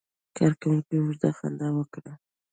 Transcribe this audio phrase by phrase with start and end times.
[0.37, 2.11] کارکونکي اوږده خندا وکړه.